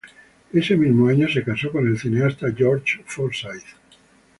Ese 0.51 0.75
mismo 0.77 1.09
año 1.09 1.29
se 1.29 1.43
casó 1.43 1.71
con 1.71 1.85
el 1.87 1.99
cineasta 1.99 2.47
George 2.57 3.03
Forsyth. 3.05 3.75